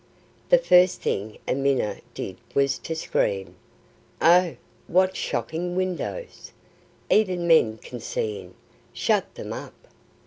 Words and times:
The 0.49 0.57
first 0.57 0.99
thing 1.03 1.37
Amina 1.47 1.97
did 2.15 2.37
was 2.55 2.79
to 2.79 2.95
scream, 2.95 3.55
"Oh, 4.19 4.55
what 4.87 5.15
shocking 5.15 5.75
windows! 5.75 6.51
even 7.11 7.45
men 7.47 7.77
can 7.77 7.99
see 7.99 8.39
in; 8.39 8.55
shut 8.95 9.35
them 9.35 9.53
up." 9.53 9.75